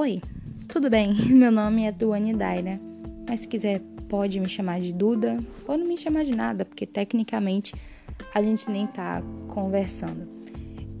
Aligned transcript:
Oi, 0.00 0.22
tudo 0.66 0.88
bem? 0.88 1.12
Meu 1.28 1.52
nome 1.52 1.84
é 1.84 1.92
Duane 1.92 2.32
Daira, 2.32 2.80
mas 3.28 3.40
se 3.40 3.48
quiser 3.48 3.82
pode 4.08 4.40
me 4.40 4.48
chamar 4.48 4.80
de 4.80 4.94
Duda 4.94 5.38
ou 5.68 5.76
não 5.76 5.86
me 5.86 5.98
chamar 5.98 6.24
de 6.24 6.34
nada, 6.34 6.64
porque 6.64 6.86
tecnicamente 6.86 7.74
a 8.34 8.40
gente 8.40 8.70
nem 8.70 8.86
tá 8.86 9.22
conversando. 9.46 10.26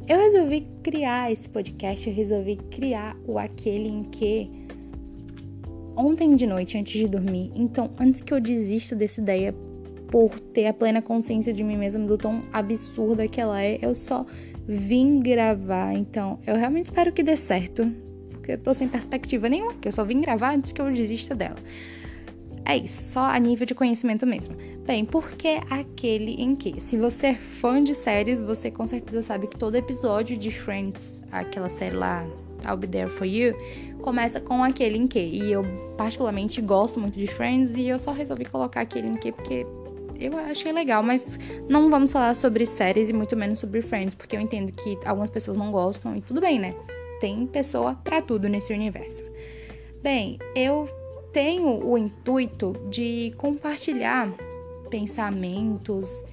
Eu 0.06 0.18
resolvi 0.18 0.68
criar 0.82 1.32
esse 1.32 1.48
podcast, 1.48 2.06
eu 2.06 2.14
resolvi 2.14 2.56
criar 2.70 3.16
o 3.26 3.38
aquele 3.38 3.88
em 3.88 4.04
que 4.04 4.50
ontem 5.96 6.36
de 6.36 6.46
noite 6.46 6.76
antes 6.76 7.00
de 7.00 7.06
dormir. 7.08 7.50
Então, 7.54 7.90
antes 7.98 8.20
que 8.20 8.34
eu 8.34 8.38
desista 8.38 8.94
dessa 8.94 9.18
ideia 9.18 9.54
por 10.10 10.38
ter 10.38 10.66
a 10.66 10.74
plena 10.74 11.00
consciência 11.00 11.54
de 11.54 11.64
mim 11.64 11.78
mesma 11.78 12.06
do 12.06 12.18
tão 12.18 12.42
absurda 12.52 13.26
que 13.26 13.40
ela 13.40 13.62
é, 13.62 13.78
eu 13.80 13.94
só 13.94 14.26
vim 14.68 15.20
gravar. 15.20 15.94
Então, 15.94 16.38
eu 16.46 16.54
realmente 16.54 16.84
espero 16.84 17.10
que 17.14 17.22
dê 17.22 17.34
certo, 17.34 17.90
porque 18.50 18.54
eu 18.54 18.58
tô 18.58 18.74
sem 18.74 18.88
perspectiva 18.88 19.48
nenhuma, 19.48 19.74
que 19.74 19.88
eu 19.88 19.92
só 19.92 20.04
vim 20.04 20.20
gravar 20.20 20.54
antes 20.54 20.72
que 20.72 20.80
eu 20.80 20.90
desista 20.90 21.34
dela. 21.34 21.56
É 22.64 22.76
isso, 22.76 23.12
só 23.12 23.20
a 23.20 23.38
nível 23.38 23.66
de 23.66 23.74
conhecimento 23.74 24.26
mesmo. 24.26 24.56
Bem, 24.86 25.04
porque 25.04 25.60
aquele 25.70 26.34
em 26.34 26.54
que, 26.54 26.80
se 26.80 26.96
você 26.96 27.28
é 27.28 27.34
fã 27.34 27.82
de 27.82 27.94
séries, 27.94 28.40
você 28.40 28.70
com 28.70 28.86
certeza 28.86 29.22
sabe 29.22 29.46
que 29.46 29.56
todo 29.56 29.74
episódio 29.76 30.36
de 30.36 30.50
Friends, 30.50 31.20
aquela 31.32 31.68
série 31.68 31.96
lá, 31.96 32.24
I'll 32.66 32.76
Be 32.76 32.86
There 32.86 33.08
For 33.08 33.26
You, 33.26 33.54
começa 34.02 34.40
com 34.40 34.62
aquele 34.62 34.98
em 34.98 35.06
que. 35.06 35.18
E 35.18 35.50
eu 35.50 35.64
particularmente 35.96 36.60
gosto 36.60 37.00
muito 37.00 37.18
de 37.18 37.26
Friends 37.26 37.74
e 37.74 37.88
eu 37.88 37.98
só 37.98 38.12
resolvi 38.12 38.44
colocar 38.44 38.82
aquele 38.82 39.08
em 39.08 39.14
que 39.14 39.32
porque 39.32 39.66
eu 40.20 40.36
achei 40.38 40.70
legal, 40.70 41.02
mas 41.02 41.38
não 41.68 41.88
vamos 41.88 42.12
falar 42.12 42.34
sobre 42.34 42.66
séries 42.66 43.08
e 43.08 43.12
muito 43.12 43.36
menos 43.36 43.58
sobre 43.58 43.80
Friends, 43.80 44.14
porque 44.14 44.36
eu 44.36 44.40
entendo 44.40 44.70
que 44.70 44.98
algumas 45.04 45.30
pessoas 45.30 45.56
não 45.56 45.72
gostam 45.72 46.14
e 46.14 46.20
tudo 46.20 46.40
bem, 46.40 46.58
né? 46.58 46.74
Tem 47.20 47.46
pessoa 47.46 47.94
para 47.94 48.20
tudo 48.22 48.48
nesse 48.48 48.72
universo. 48.72 49.22
Bem, 50.02 50.38
eu 50.56 50.88
tenho 51.32 51.86
o 51.86 51.96
intuito 51.96 52.74
de 52.88 53.32
compartilhar 53.36 54.32
pensamentos 54.90 56.24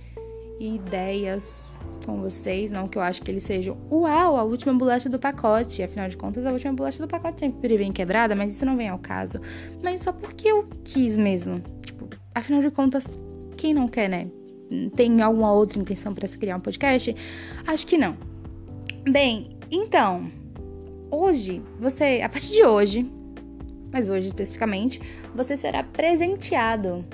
e 0.60 0.76
ideias 0.76 1.66
com 2.06 2.22
vocês, 2.22 2.72
não 2.72 2.88
que 2.88 2.98
eu 2.98 3.02
acho 3.02 3.22
que 3.22 3.30
eles 3.30 3.44
sejam, 3.44 3.78
uau, 3.92 4.38
a 4.38 4.44
última 4.44 4.74
bolacha 4.74 5.10
do 5.10 5.20
pacote. 5.20 5.84
Afinal 5.84 6.08
de 6.08 6.16
contas, 6.16 6.46
a 6.46 6.52
última 6.52 6.74
bolacha 6.74 7.00
do 7.00 7.08
pacote 7.08 7.42
sempre 7.42 7.78
vem 7.78 7.92
quebrada, 7.92 8.36
mas 8.36 8.56
isso 8.56 8.66
não 8.66 8.78
vem 8.78 8.88
ao 8.88 8.98
caso. 8.98 9.40
Mas 9.84 10.02
só 10.02 10.14
porque 10.14 10.48
eu 10.48 10.68
quis 10.86 11.18
mesmo. 11.18 11.62
Tipo, 11.86 12.08
afinal 12.34 12.62
de 12.62 12.72
contas, 12.72 13.20
quem 13.58 13.74
não 13.74 13.88
quer, 13.88 14.10
né? 14.10 14.30
Tem 14.96 15.22
alguma 15.22 15.52
outra 15.52 15.80
intenção 15.80 16.14
para 16.14 16.28
se 16.28 16.38
criar 16.38 16.56
um 16.56 16.62
podcast? 16.62 17.14
Acho 17.66 17.86
que 17.86 17.98
não. 17.98 18.16
Bem, 19.10 19.58
então, 19.70 20.32
hoje, 21.12 21.62
você, 21.80 22.22
a 22.24 22.30
partir 22.30 22.54
de 22.54 22.64
hoje, 22.64 23.10
mas 23.92 24.10
hoje 24.10 24.28
especificamente, 24.28 25.02
você 25.34 25.56
será 25.56 25.84
presenteado 25.84 27.06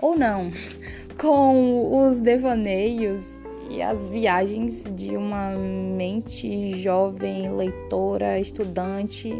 ou 0.00 0.16
não 0.16 0.50
com 1.18 2.06
os 2.06 2.20
devaneios 2.20 3.22
e 3.70 3.82
as 3.82 4.08
viagens 4.08 4.84
de 4.94 5.16
uma 5.16 5.50
mente 5.50 6.80
jovem, 6.80 7.54
leitora, 7.54 8.40
estudante 8.40 9.30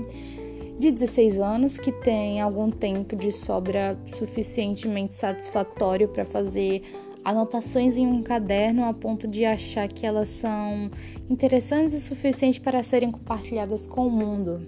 de 0.79 0.93
16 0.93 1.41
anos 1.41 1.79
que 1.79 1.91
tem 1.91 2.41
algum 2.41 2.71
tempo 2.71 3.17
de 3.17 3.33
sobra 3.33 3.99
suficientemente 4.19 5.15
satisfatório 5.15 6.09
para 6.09 6.25
fazer 6.25 6.83
anotações 7.29 7.97
em 7.97 8.07
um 8.07 8.23
caderno 8.23 8.85
a 8.85 8.95
ponto 8.95 9.27
de 9.27 9.45
achar 9.45 9.89
que 9.89 10.07
elas 10.07 10.29
são 10.29 10.91
interessantes 11.29 11.95
o 11.95 12.01
suficiente 12.01 12.61
para 12.61 12.83
serem 12.83 13.11
compartilhadas 13.11 13.87
com 13.87 14.07
o 14.07 14.11
mundo. 14.11 14.61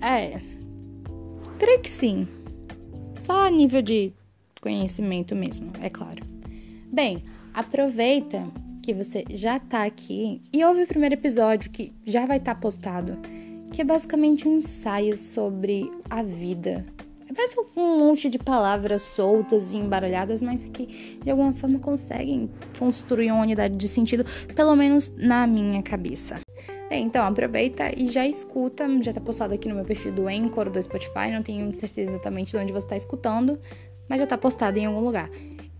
É, 0.00 0.40
creio 1.58 1.80
que 1.80 1.90
sim. 1.90 2.26
Só 3.16 3.46
a 3.46 3.50
nível 3.50 3.82
de 3.82 4.12
conhecimento 4.60 5.34
mesmo, 5.34 5.72
é 5.80 5.88
claro. 5.88 6.22
Bem, 6.92 7.22
aproveita 7.54 8.44
que 8.82 8.92
você 8.92 9.24
já 9.30 9.58
tá 9.58 9.84
aqui 9.84 10.42
e 10.52 10.64
ouve 10.64 10.82
o 10.82 10.86
primeiro 10.86 11.14
episódio 11.14 11.70
que 11.70 11.92
já 12.04 12.26
vai 12.26 12.38
estar 12.38 12.54
tá 12.54 12.60
postado 12.60 13.16
que 13.72 13.80
é 13.80 13.84
basicamente 13.84 14.46
um 14.46 14.58
ensaio 14.58 15.16
sobre 15.16 15.90
a 16.08 16.22
vida. 16.22 16.84
Parece 17.34 17.56
um 17.76 17.98
monte 17.98 18.28
de 18.28 18.38
palavras 18.38 19.02
soltas 19.02 19.72
e 19.72 19.76
embaralhadas, 19.76 20.42
mas 20.42 20.64
que 20.64 21.18
de 21.22 21.30
alguma 21.30 21.52
forma 21.54 21.78
conseguem 21.78 22.50
construir 22.78 23.32
uma 23.32 23.42
unidade 23.42 23.76
de 23.76 23.88
sentido, 23.88 24.24
pelo 24.54 24.76
menos 24.76 25.12
na 25.16 25.46
minha 25.46 25.82
cabeça. 25.82 26.40
Bem, 26.88 27.04
então 27.04 27.24
aproveita 27.24 27.90
e 27.96 28.10
já 28.10 28.26
escuta, 28.26 28.86
já 29.02 29.14
tá 29.14 29.20
postado 29.20 29.54
aqui 29.54 29.66
no 29.66 29.74
meu 29.74 29.84
perfil 29.84 30.12
do 30.12 30.28
Anchor 30.28 30.68
do 30.68 30.82
Spotify, 30.82 31.30
não 31.32 31.42
tenho 31.42 31.74
certeza 31.74 32.10
exatamente 32.10 32.50
de 32.50 32.58
onde 32.58 32.72
você 32.72 32.84
está 32.84 32.96
escutando, 32.96 33.58
mas 34.08 34.18
já 34.18 34.26
tá 34.26 34.36
postado 34.36 34.78
em 34.78 34.84
algum 34.84 35.00
lugar. 35.00 35.30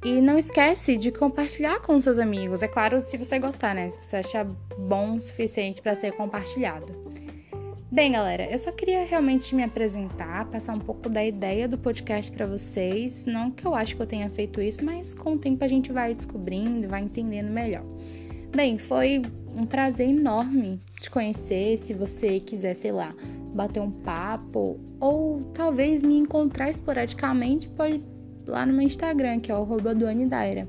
E 0.05 0.21
não 0.21 0.39
esquece 0.39 0.97
de 0.97 1.13
compartilhar 1.13 1.81
com 1.81 2.01
seus 2.01 2.19
amigos, 2.19 2.63
é 2.63 2.67
claro, 2.67 3.01
se 3.01 3.17
você 3.17 3.39
gostar, 3.39 3.75
né? 3.75 3.91
Se 3.91 4.03
você 4.03 4.17
achar 4.17 4.45
bom 4.79 5.17
o 5.17 5.21
suficiente 5.21 5.83
para 5.83 5.95
ser 5.95 6.13
compartilhado. 6.13 7.12
Bem, 7.93 8.13
galera, 8.13 8.51
eu 8.51 8.57
só 8.57 8.73
queria 8.73 9.05
realmente 9.05 9.55
me 9.55 9.63
apresentar, 9.63 10.47
passar 10.47 10.73
um 10.73 10.79
pouco 10.79 11.11
da 11.11 11.23
ideia 11.23 11.69
do 11.69 11.77
podcast 11.77 12.33
para 12.33 12.47
vocês. 12.47 13.27
Não 13.27 13.51
que 13.51 13.67
eu 13.67 13.75
acho 13.75 13.95
que 13.95 14.01
eu 14.01 14.07
tenha 14.07 14.31
feito 14.31 14.63
isso, 14.63 14.83
mas 14.83 15.13
com 15.13 15.35
o 15.35 15.39
tempo 15.39 15.63
a 15.63 15.69
gente 15.69 15.93
vai 15.93 16.15
descobrindo, 16.15 16.89
vai 16.89 17.03
entendendo 17.03 17.51
melhor. 17.51 17.85
Bem, 18.51 18.79
foi 18.79 19.21
um 19.55 19.67
prazer 19.67 20.09
enorme 20.09 20.81
te 20.99 21.11
conhecer. 21.11 21.77
Se 21.77 21.93
você 21.93 22.41
quiser, 22.41 22.73
sei 22.73 22.93
lá, 22.93 23.15
bater 23.53 23.81
um 23.81 23.91
papo 23.91 24.81
ou 24.99 25.43
talvez 25.53 26.03
me 26.03 26.17
encontrar 26.17 26.71
esporadicamente, 26.71 27.69
pode 27.69 27.97
ir 27.97 28.05
lá 28.47 28.65
no 28.65 28.73
meu 28.73 28.87
Instagram, 28.87 29.39
que 29.39 29.53
é 29.53 29.55
o 29.55 29.67
Daira. 30.31 30.67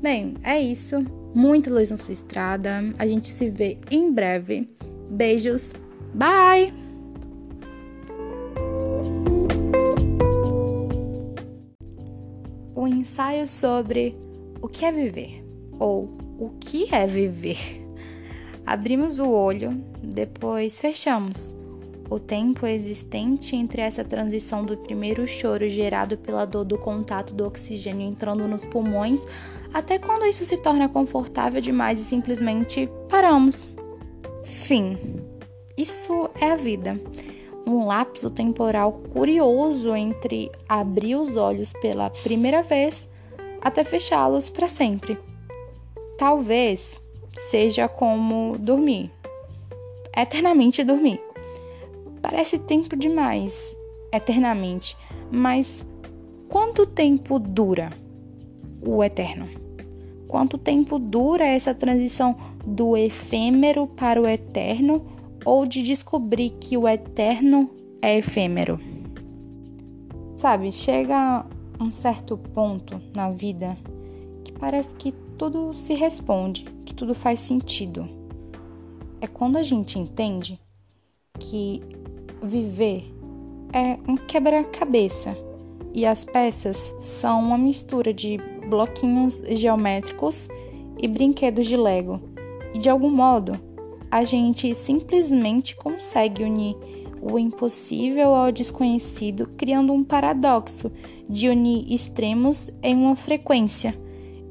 Bem, 0.00 0.36
é 0.44 0.60
isso. 0.60 1.04
Muita 1.34 1.68
luz 1.68 1.90
na 1.90 1.96
sua 1.96 2.14
estrada. 2.14 2.94
A 2.96 3.04
gente 3.04 3.26
se 3.26 3.50
vê 3.50 3.76
em 3.90 4.12
breve. 4.12 4.70
Beijos. 5.10 5.72
Bye! 6.14 6.72
O 12.74 12.86
ensaio 12.86 13.46
sobre 13.46 14.16
o 14.60 14.68
que 14.68 14.84
é 14.84 14.92
viver 14.92 15.44
ou 15.78 16.04
o 16.38 16.50
que 16.60 16.92
é 16.94 17.06
viver. 17.06 17.84
Abrimos 18.66 19.18
o 19.18 19.28
olho, 19.30 19.82
depois 20.02 20.80
fechamos. 20.80 21.54
O 22.10 22.18
tempo 22.18 22.66
existente 22.66 23.54
entre 23.54 23.82
essa 23.82 24.02
transição 24.02 24.64
do 24.64 24.76
primeiro 24.76 25.26
choro 25.26 25.68
gerado 25.68 26.16
pela 26.16 26.46
dor 26.46 26.64
do 26.64 26.78
contato 26.78 27.34
do 27.34 27.46
oxigênio 27.46 28.06
entrando 28.06 28.48
nos 28.48 28.64
pulmões 28.64 29.20
até 29.74 29.98
quando 29.98 30.24
isso 30.24 30.44
se 30.44 30.56
torna 30.56 30.88
confortável 30.88 31.60
demais 31.60 32.00
e 32.00 32.04
simplesmente 32.04 32.88
paramos. 33.08 33.68
Fim. 34.44 34.96
Isso 35.78 36.28
é 36.40 36.50
a 36.50 36.56
vida. 36.56 37.00
Um 37.64 37.86
lapso 37.86 38.28
temporal 38.30 39.00
curioso 39.12 39.94
entre 39.94 40.50
abrir 40.68 41.14
os 41.14 41.36
olhos 41.36 41.72
pela 41.74 42.10
primeira 42.10 42.64
vez 42.64 43.08
até 43.60 43.84
fechá-los 43.84 44.50
para 44.50 44.66
sempre. 44.66 45.16
Talvez 46.18 47.00
seja 47.48 47.86
como 47.86 48.58
dormir. 48.58 49.12
Eternamente 50.16 50.82
dormir. 50.82 51.20
Parece 52.20 52.58
tempo 52.58 52.96
demais, 52.96 53.76
eternamente, 54.12 54.96
mas 55.30 55.86
quanto 56.48 56.86
tempo 56.86 57.38
dura 57.38 57.90
o 58.84 59.04
eterno? 59.04 59.48
Quanto 60.26 60.58
tempo 60.58 60.98
dura 60.98 61.46
essa 61.46 61.72
transição 61.72 62.34
do 62.66 62.96
efêmero 62.96 63.86
para 63.86 64.20
o 64.20 64.26
eterno? 64.26 65.17
Ou 65.44 65.66
de 65.66 65.82
descobrir 65.82 66.50
que 66.60 66.76
o 66.76 66.88
eterno 66.88 67.70
é 68.02 68.18
efêmero. 68.18 68.78
Sabe, 70.36 70.70
chega 70.70 71.44
um 71.80 71.90
certo 71.90 72.36
ponto 72.36 73.00
na 73.14 73.30
vida 73.30 73.76
que 74.44 74.52
parece 74.52 74.94
que 74.94 75.12
tudo 75.36 75.72
se 75.72 75.94
responde, 75.94 76.64
que 76.84 76.94
tudo 76.94 77.14
faz 77.14 77.40
sentido. 77.40 78.08
É 79.20 79.26
quando 79.26 79.56
a 79.56 79.62
gente 79.62 79.98
entende 79.98 80.60
que 81.38 81.82
viver 82.42 83.12
é 83.72 83.98
um 84.08 84.16
quebra-cabeça 84.16 85.36
e 85.94 86.06
as 86.06 86.24
peças 86.24 86.94
são 87.00 87.40
uma 87.40 87.58
mistura 87.58 88.12
de 88.12 88.38
bloquinhos 88.68 89.42
geométricos 89.48 90.48
e 91.00 91.08
brinquedos 91.08 91.66
de 91.66 91.76
Lego. 91.76 92.20
E 92.74 92.78
de 92.78 92.88
algum 92.88 93.10
modo, 93.10 93.58
a 94.10 94.24
gente 94.24 94.74
simplesmente 94.74 95.76
consegue 95.76 96.42
unir 96.42 96.76
o 97.20 97.38
impossível 97.38 98.34
ao 98.34 98.52
desconhecido, 98.52 99.48
criando 99.56 99.92
um 99.92 100.04
paradoxo 100.04 100.90
de 101.28 101.48
unir 101.48 101.92
extremos 101.92 102.70
em 102.82 102.94
uma 102.94 103.16
frequência, 103.16 103.98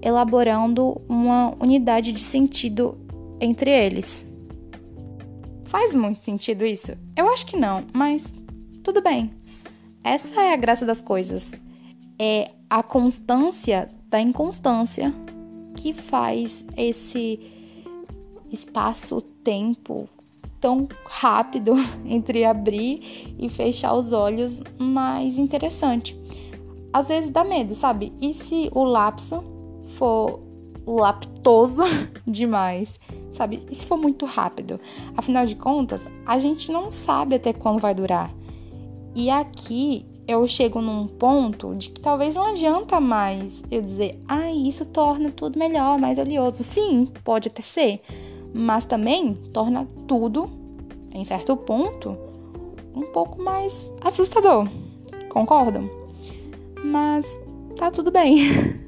elaborando 0.01 1.01
uma 1.07 1.56
unidade 1.59 2.12
de 2.12 2.21
sentido 2.21 2.98
entre 3.39 3.69
eles. 3.71 4.25
Faz 5.63 5.95
muito 5.95 6.19
sentido 6.19 6.65
isso? 6.65 6.94
Eu 7.15 7.30
acho 7.30 7.45
que 7.45 7.57
não, 7.57 7.83
mas 7.94 8.33
tudo 8.83 9.01
bem. 9.01 9.31
Essa 10.04 10.42
é 10.42 10.54
a 10.54 10.57
graça 10.57 10.86
das 10.86 11.01
coisas. 11.01 11.59
É 12.19 12.51
a 12.69 12.81
constância 12.81 13.89
da 14.09 14.19
inconstância 14.19 15.13
que 15.75 15.94
faz 15.94 16.65
esse 16.75 17.39
espaço-tempo 18.52 20.08
tão 20.60 20.88
rápido 21.06 21.74
entre 22.06 22.44
abrir 22.44 23.36
e 23.38 23.50
fechar 23.50 23.94
os 23.94 24.12
olhos 24.12 24.62
mais 24.78 25.38
interessante. 25.38 26.20
Às 26.92 27.10
vezes 27.10 27.30
dá 27.30 27.44
medo, 27.44 27.76
sabe? 27.76 28.14
E 28.22 28.34
se 28.34 28.70
o 28.74 28.84
lapso 28.84 29.44
for 29.96 30.40
laptoso 30.86 31.84
demais, 32.26 33.00
sabe? 33.34 33.64
E 33.70 33.76
se 33.76 33.86
for 33.86 33.98
muito 33.98 34.26
rápido? 34.26 34.80
Afinal 35.16 35.46
de 35.46 35.56
contas, 35.56 36.08
a 36.26 36.40
gente 36.40 36.72
não 36.72 36.90
sabe 36.90 37.36
até 37.36 37.54
quando 37.54 37.80
vai 37.80 37.94
durar. 37.94 38.34
E 39.14 39.30
aqui 39.30 40.06
eu 40.28 40.46
chego 40.48 40.82
num 40.82 41.08
ponto 41.08 41.74
de 41.76 41.90
que 41.90 42.02
talvez 42.02 42.36
não 42.36 42.46
adianta 42.48 43.00
mais 43.00 43.64
eu 43.72 43.82
dizer, 43.82 44.22
ah, 44.28 44.52
isso 44.52 44.86
torna 44.86 45.32
tudo 45.32 45.58
melhor, 45.58 45.98
mais 45.98 46.18
valioso. 46.18 46.64
Sim, 46.64 47.08
pode 47.24 47.48
até 47.48 47.62
ser, 47.62 48.02
mas 48.57 48.86
também 48.86 49.36
torna 49.54 49.88
tudo, 50.07 50.50
em 51.12 51.24
certo 51.24 51.56
ponto, 51.56 52.18
um 52.95 53.04
pouco 53.13 53.42
mais 53.42 53.92
assustador. 54.01 54.68
Concordam? 55.30 55.89
Mas 56.83 57.39
tá 57.77 57.92
tudo 57.92 58.12
bem. 58.12 58.39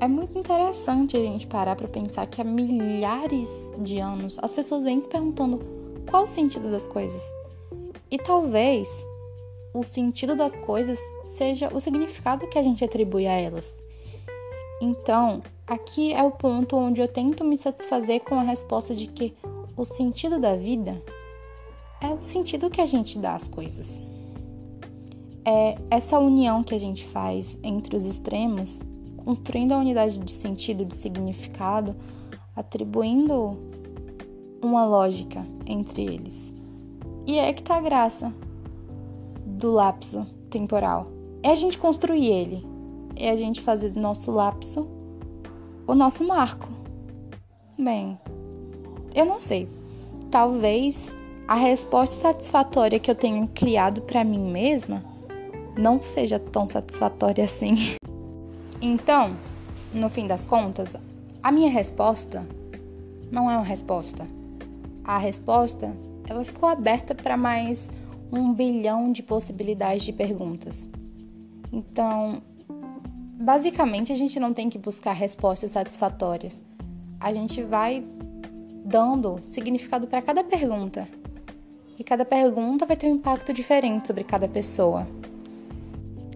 É 0.00 0.08
muito 0.08 0.38
interessante 0.38 1.16
a 1.16 1.20
gente 1.20 1.46
parar 1.46 1.76
para 1.76 1.88
pensar 1.88 2.26
que 2.26 2.38
há 2.38 2.44
milhares 2.44 3.72
de 3.78 4.00
anos 4.00 4.36
as 4.42 4.52
pessoas 4.52 4.84
vêm 4.84 5.00
se 5.00 5.08
perguntando 5.08 5.60
qual 6.10 6.24
o 6.24 6.26
sentido 6.26 6.70
das 6.70 6.86
coisas. 6.86 7.32
E 8.10 8.18
talvez 8.18 9.06
o 9.72 9.82
sentido 9.82 10.36
das 10.36 10.56
coisas 10.56 11.00
seja 11.24 11.70
o 11.72 11.80
significado 11.80 12.46
que 12.48 12.58
a 12.58 12.62
gente 12.62 12.84
atribui 12.84 13.26
a 13.26 13.32
elas. 13.32 13.80
Então, 14.82 15.42
aqui 15.66 16.12
é 16.12 16.22
o 16.22 16.30
ponto 16.30 16.76
onde 16.76 17.00
eu 17.00 17.08
tento 17.08 17.44
me 17.44 17.56
satisfazer 17.56 18.20
com 18.22 18.34
a 18.36 18.42
resposta 18.42 18.94
de 18.94 19.06
que 19.06 19.34
o 19.76 19.84
sentido 19.84 20.38
da 20.38 20.56
vida 20.56 21.02
é 22.00 22.08
o 22.08 22.22
sentido 22.22 22.70
que 22.70 22.80
a 22.80 22.86
gente 22.86 23.18
dá 23.18 23.34
às 23.34 23.48
coisas. 23.48 24.00
É 25.44 25.76
essa 25.90 26.18
união 26.18 26.62
que 26.62 26.74
a 26.74 26.80
gente 26.80 27.04
faz 27.04 27.58
entre 27.62 27.96
os 27.96 28.04
extremos, 28.04 28.80
construindo 29.24 29.72
a 29.72 29.78
unidade 29.78 30.18
de 30.18 30.32
sentido, 30.32 30.84
de 30.84 30.94
significado, 30.94 31.94
atribuindo 32.54 33.58
uma 34.62 34.86
lógica 34.86 35.46
entre 35.66 36.02
eles. 36.02 36.54
E 37.26 37.38
é 37.38 37.52
que 37.52 37.62
tá 37.62 37.76
a 37.76 37.80
graça, 37.80 38.32
do 39.46 39.70
lapso 39.70 40.26
temporal. 40.50 41.06
É 41.42 41.50
a 41.50 41.54
gente 41.54 41.78
construir 41.78 42.26
ele. 42.26 42.66
É 43.16 43.30
a 43.30 43.36
gente 43.36 43.60
fazer 43.60 43.90
do 43.90 44.00
nosso 44.00 44.30
lapso 44.30 44.86
o 45.86 45.94
nosso 45.94 46.24
marco. 46.24 46.68
Bem, 47.78 48.18
eu 49.14 49.24
não 49.24 49.40
sei. 49.40 49.68
Talvez 50.30 51.12
a 51.46 51.54
resposta 51.54 52.16
satisfatória 52.16 52.98
que 52.98 53.10
eu 53.10 53.14
tenho 53.14 53.46
criado 53.48 54.00
para 54.02 54.24
mim 54.24 54.50
mesma 54.50 55.04
não 55.76 56.00
seja 56.00 56.38
tão 56.38 56.66
satisfatória 56.66 57.44
assim. 57.44 57.74
Então, 58.82 59.34
no 59.94 60.10
fim 60.10 60.26
das 60.26 60.46
contas, 60.46 60.94
a 61.42 61.50
minha 61.50 61.70
resposta 61.70 62.46
não 63.32 63.50
é 63.50 63.56
uma 63.56 63.64
resposta. 63.64 64.26
A 65.02 65.16
resposta, 65.16 65.90
ela 66.28 66.44
ficou 66.44 66.68
aberta 66.68 67.14
para 67.14 67.34
mais 67.34 67.88
um 68.30 68.52
bilhão 68.52 69.10
de 69.10 69.22
possibilidades 69.22 70.02
de 70.02 70.12
perguntas. 70.12 70.86
Então, 71.72 72.42
basicamente, 73.44 74.12
a 74.12 74.16
gente 74.16 74.40
não 74.40 74.52
tem 74.52 74.70
que 74.70 74.78
buscar 74.78 75.12
respostas 75.12 75.70
satisfatórias. 75.70 76.60
A 77.20 77.32
gente 77.32 77.62
vai 77.62 78.04
dando 78.84 79.40
significado 79.44 80.06
para 80.06 80.22
cada 80.22 80.42
pergunta. 80.42 81.08
E 81.98 82.02
cada 82.02 82.24
pergunta 82.24 82.84
vai 82.86 82.96
ter 82.96 83.06
um 83.06 83.14
impacto 83.14 83.52
diferente 83.52 84.06
sobre 84.06 84.24
cada 84.24 84.48
pessoa. 84.48 85.06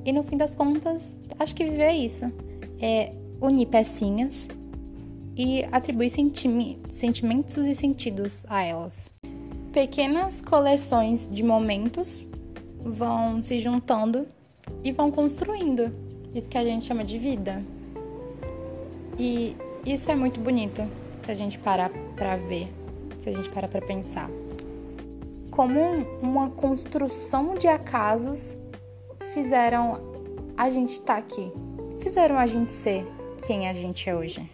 E 0.05 0.13
no 0.13 0.23
fim 0.23 0.37
das 0.37 0.55
contas, 0.55 1.19
acho 1.39 1.55
que 1.55 1.65
viver 1.65 1.83
é 1.83 1.97
isso. 1.97 2.33
É 2.81 3.13
unir 3.41 3.67
pecinhas 3.67 4.49
e 5.37 5.65
atribuir 5.73 6.11
sentimentos 6.11 7.67
e 7.67 7.75
sentidos 7.75 8.45
a 8.49 8.63
elas 8.63 9.11
pequenas 9.79 10.43
coleções 10.43 11.29
de 11.31 11.43
momentos 11.43 12.27
vão 12.81 13.41
se 13.41 13.61
juntando 13.61 14.27
e 14.83 14.91
vão 14.91 15.09
construindo 15.09 15.93
isso 16.35 16.49
que 16.49 16.59
a 16.59 16.65
gente 16.65 16.85
chama 16.85 17.05
de 17.05 17.19
vida. 17.19 17.63
E 19.19 19.57
isso 19.85 20.11
é 20.11 20.15
muito 20.15 20.41
bonito 20.41 20.83
se 21.23 21.31
a 21.31 21.35
gente 21.35 21.59
parar 21.59 21.91
para 22.17 22.37
ver, 22.37 22.69
se 23.21 23.29
a 23.29 23.33
gente 23.33 23.49
parar 23.51 23.69
para 23.69 23.81
pensar. 23.81 24.31
Como 25.51 25.81
uma 26.23 26.51
construção 26.51 27.55
de 27.55 27.67
acasos 27.67 28.57
fizeram 29.35 30.01
a 30.57 30.71
gente 30.71 30.93
estar 30.93 31.15
tá 31.15 31.19
aqui, 31.19 31.51
fizeram 32.01 32.37
a 32.37 32.47
gente 32.47 32.71
ser 32.71 33.07
quem 33.47 33.69
a 33.69 33.75
gente 33.75 34.09
é 34.09 34.15
hoje. 34.15 34.49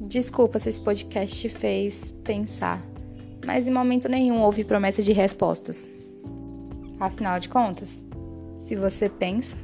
Desculpa 0.00 0.58
se 0.58 0.68
esse 0.68 0.80
podcast 0.80 1.38
te 1.38 1.48
fez 1.48 2.10
pensar 2.22 2.80
mas 3.46 3.68
em 3.68 3.70
momento 3.70 4.08
nenhum 4.08 4.40
houve 4.40 4.64
promessa 4.64 5.02
de 5.02 5.12
respostas. 5.12 5.88
Afinal 6.98 7.38
de 7.38 7.48
contas, 7.48 8.02
se 8.60 8.74
você 8.76 9.08
pensa, 9.08 9.56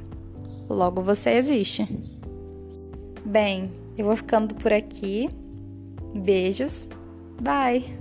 logo 0.75 1.03
você 1.03 1.31
existe. 1.31 1.87
Bem, 3.25 3.71
eu 3.99 4.07
vou 4.07 4.17
ficando 4.17 4.55
por 4.55 4.73
aqui. 4.73 5.29
Beijos. 6.15 6.87
Bye! 7.41 8.00